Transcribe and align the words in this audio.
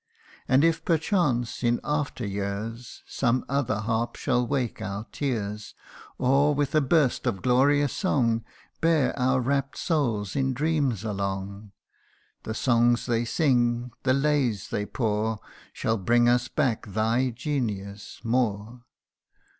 And 0.47 0.63
if 0.63 0.83
perchance, 0.83 1.63
in 1.63 1.79
after 1.83 2.25
years, 2.25 3.03
Some 3.05 3.45
other 3.47 3.77
harp 3.81 4.15
shall 4.15 4.47
wake 4.47 4.81
our 4.81 5.05
tears; 5.11 5.75
CANTO 6.17 6.17
IV. 6.17 6.29
143 6.29 6.49
Or, 6.49 6.55
with 6.57 6.73
a 6.73 6.81
burst 6.81 7.27
of 7.27 7.43
glorious 7.43 7.93
song, 7.93 8.43
Bear 8.79 9.15
our 9.19 9.39
rapt 9.39 9.77
souls 9.77 10.35
in 10.35 10.53
dreams 10.55 11.03
along: 11.03 11.71
The 12.41 12.55
songs 12.55 13.05
they 13.05 13.25
sing, 13.25 13.91
the 14.01 14.15
lays 14.15 14.69
they 14.69 14.87
pour, 14.87 15.37
Shall 15.71 15.97
bring 15.97 16.27
us 16.27 16.47
back 16.47 16.87
thy 16.87 17.29
genius 17.29 18.21
Moore 18.23 18.81